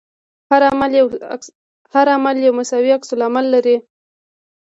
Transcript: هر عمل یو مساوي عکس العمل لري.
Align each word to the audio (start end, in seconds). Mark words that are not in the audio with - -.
هر 1.93 2.07
عمل 2.17 2.35
یو 2.45 2.53
مساوي 2.59 2.91
عکس 2.97 3.09
العمل 3.13 3.45
لري. 3.53 3.77